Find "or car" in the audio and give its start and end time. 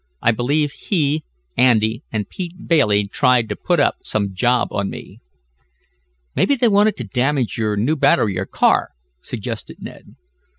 8.39-8.93